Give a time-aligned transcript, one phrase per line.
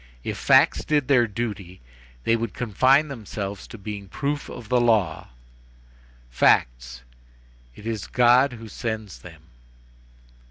[0.23, 1.79] If facts did their duty,
[2.23, 5.27] they would confine themselves to being proofs of the law;
[6.31, 7.05] facts—it
[7.85, 9.43] is God who sends them.